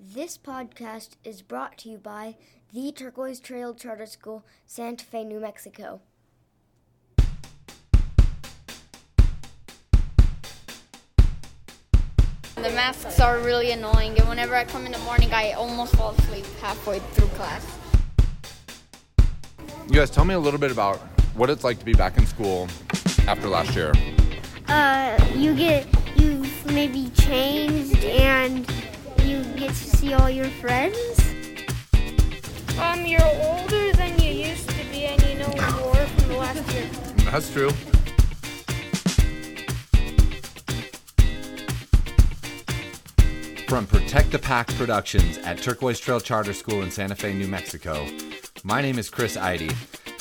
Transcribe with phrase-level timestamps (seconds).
[0.00, 2.36] This podcast is brought to you by
[2.72, 6.00] the Turquoise Trail Charter School, Santa Fe, New Mexico.
[12.54, 16.10] The masks are really annoying, and whenever I come in the morning, I almost fall
[16.12, 17.66] asleep halfway through class.
[19.88, 20.98] You guys, tell me a little bit about
[21.34, 22.68] what it's like to be back in school
[23.26, 23.92] after last year.
[24.68, 25.86] uh, you get
[26.16, 27.97] you've maybe changed
[29.98, 31.18] see all your friends.
[32.78, 35.48] Um, you're older than you used to be, and you know
[35.80, 36.88] more from the last year.
[37.32, 37.70] That's true.
[43.66, 48.06] From Protect the Pack Productions at Turquoise Trail Charter School in Santa Fe, New Mexico,
[48.62, 49.74] my name is Chris Eide,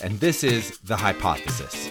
[0.04, 1.90] and this is The Hypothesis,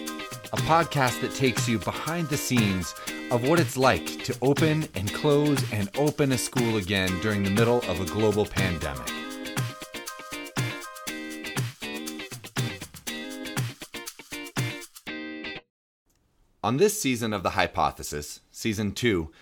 [0.52, 2.94] a podcast that takes you behind the scenes
[3.30, 7.50] of what it's like to open and close and open a school again during the
[7.50, 9.10] middle of a global pandemic.
[16.62, 19.32] On this season of The Hypothesis, season two,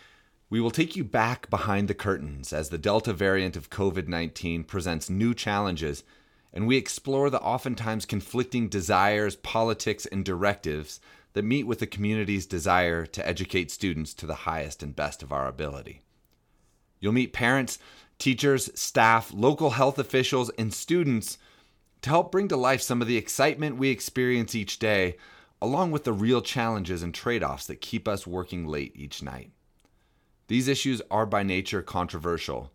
[0.48, 4.64] we will take you back behind the curtains as the Delta variant of COVID 19
[4.64, 6.04] presents new challenges,
[6.54, 11.00] and we explore the oftentimes conflicting desires, politics, and directives
[11.34, 15.32] that meet with the community's desire to educate students to the highest and best of
[15.32, 16.00] our ability.
[17.00, 17.78] You'll meet parents,
[18.18, 21.36] teachers, staff, local health officials, and students
[22.02, 25.16] to help bring to life some of the excitement we experience each day,
[25.60, 29.50] along with the real challenges and trade offs that keep us working late each night.
[30.46, 32.70] These issues are by nature controversial,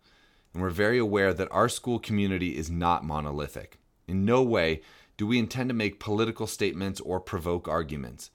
[0.52, 3.78] and we're very aware that our school community is not monolithic.
[4.06, 4.82] In no way
[5.16, 8.30] do we intend to make political statements or provoke arguments.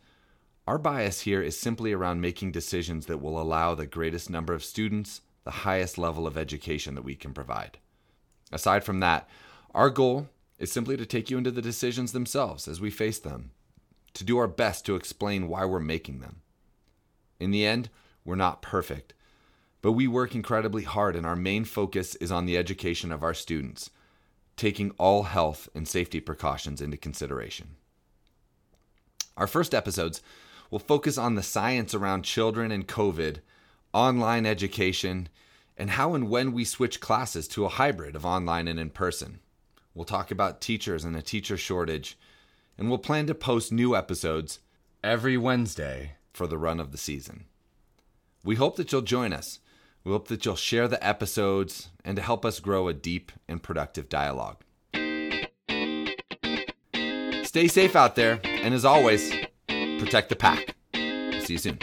[0.67, 4.63] Our bias here is simply around making decisions that will allow the greatest number of
[4.63, 7.77] students the highest level of education that we can provide.
[8.51, 9.29] Aside from that,
[9.75, 10.27] our goal
[10.57, 13.51] is simply to take you into the decisions themselves as we face them,
[14.15, 16.41] to do our best to explain why we're making them.
[17.39, 17.89] In the end,
[18.23, 19.13] we're not perfect,
[19.83, 23.35] but we work incredibly hard, and our main focus is on the education of our
[23.35, 23.91] students,
[24.57, 27.75] taking all health and safety precautions into consideration.
[29.37, 30.21] Our first episodes
[30.69, 33.37] will focus on the science around children and COVID,
[33.93, 35.29] online education,
[35.77, 39.39] and how and when we switch classes to a hybrid of online and in person.
[39.93, 42.17] We'll talk about teachers and a teacher shortage,
[42.77, 44.59] and we'll plan to post new episodes
[45.03, 47.45] every Wednesday for the run of the season.
[48.43, 49.59] We hope that you'll join us.
[50.03, 53.63] We hope that you'll share the episodes and to help us grow a deep and
[53.63, 54.57] productive dialogue.
[57.43, 59.31] Stay safe out there, and as always,
[59.99, 60.75] protect the pack.
[60.93, 61.79] See you soon.